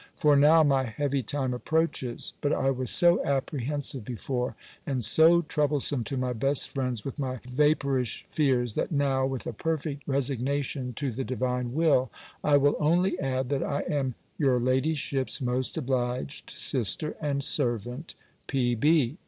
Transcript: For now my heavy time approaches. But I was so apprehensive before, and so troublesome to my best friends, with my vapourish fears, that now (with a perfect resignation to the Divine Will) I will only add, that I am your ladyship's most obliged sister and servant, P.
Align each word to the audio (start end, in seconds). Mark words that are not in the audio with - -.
For 0.15 0.35
now 0.35 0.63
my 0.63 0.85
heavy 0.85 1.21
time 1.21 1.53
approaches. 1.53 2.33
But 2.41 2.53
I 2.53 2.71
was 2.71 2.89
so 2.89 3.23
apprehensive 3.23 4.03
before, 4.03 4.55
and 4.83 5.05
so 5.05 5.43
troublesome 5.43 6.03
to 6.05 6.17
my 6.17 6.33
best 6.33 6.71
friends, 6.71 7.05
with 7.05 7.19
my 7.19 7.39
vapourish 7.47 8.25
fears, 8.31 8.73
that 8.73 8.91
now 8.91 9.27
(with 9.27 9.45
a 9.45 9.53
perfect 9.53 10.01
resignation 10.07 10.93
to 10.93 11.11
the 11.11 11.23
Divine 11.23 11.75
Will) 11.75 12.09
I 12.43 12.57
will 12.57 12.77
only 12.79 13.19
add, 13.19 13.49
that 13.49 13.61
I 13.61 13.81
am 13.81 14.15
your 14.39 14.59
ladyship's 14.59 15.39
most 15.39 15.77
obliged 15.77 16.49
sister 16.49 17.15
and 17.21 17.43
servant, 17.43 18.15
P. 18.47 19.19